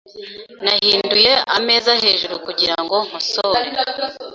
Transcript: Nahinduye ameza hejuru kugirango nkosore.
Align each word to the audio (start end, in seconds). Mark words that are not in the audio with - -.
Nahinduye 0.63 1.31
ameza 1.57 1.91
hejuru 2.03 2.35
kugirango 2.45 2.95
nkosore. 3.07 3.61